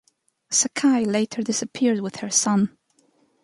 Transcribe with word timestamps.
Sakai 0.49 1.05
later 1.05 1.43
disappeared 1.43 1.99
with 2.01 2.15
her 2.15 2.31
son. 2.31 2.75